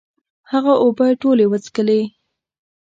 [0.51, 2.01] هغه اوبه ټولي وڅکلي